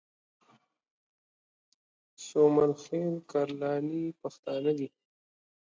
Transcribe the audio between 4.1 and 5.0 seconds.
پښتانه دي